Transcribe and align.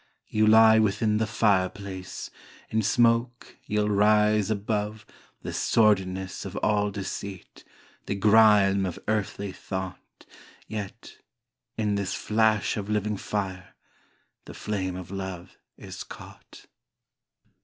You 0.25 0.47
lie 0.47 0.79
within 0.79 1.17
the 1.17 1.27
fireplace, 1.27 2.31
In 2.71 2.81
smoke 2.81 3.59
you'll 3.67 3.91
rise 3.91 4.49
above 4.49 5.05
The 5.43 5.53
sordidness 5.53 6.43
of 6.43 6.55
all 6.63 6.89
deceit, 6.89 7.63
The 8.07 8.15
grime 8.15 8.87
of 8.87 8.97
earthly 9.07 9.51
thought, 9.51 10.25
Yet, 10.67 11.19
in 11.77 11.93
this 11.93 12.15
flash 12.15 12.77
of 12.77 12.89
living 12.89 13.15
fire, 13.17 13.75
The 14.45 14.55
flame 14.55 14.95
of 14.95 15.11
love 15.11 15.55
is 15.77 16.03
caught. 16.03 16.65